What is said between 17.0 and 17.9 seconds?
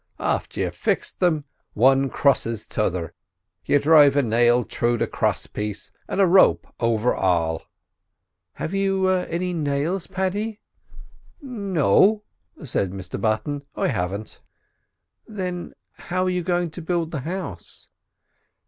the house?"